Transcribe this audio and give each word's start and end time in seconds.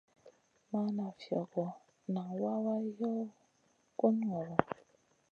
Mana 0.71 1.03
fiogo, 1.19 1.65
nan 2.13 2.29
wawa 2.43 2.73
yow 2.97 3.17
gu 3.97 4.07
ŋolo. 4.25 4.55